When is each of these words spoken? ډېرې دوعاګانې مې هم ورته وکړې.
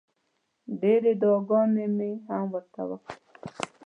ډېرې 0.81 1.11
دوعاګانې 1.21 1.85
مې 1.97 2.11
هم 2.27 2.45
ورته 2.53 2.81
وکړې. 2.89 3.17